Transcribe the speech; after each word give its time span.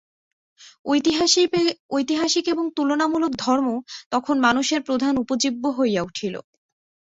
ঐতিহাসিক 1.91 2.45
এবং 2.47 2.65
তুলনামূলক 2.75 3.31
ধর্ম 3.37 3.67
তখন 4.11 4.35
মানুষের 4.39 4.81
প্রধান 4.83 5.13
উপজীব্য 5.17 5.63
হইয়া 5.77 6.01
উঠিল। 6.03 6.35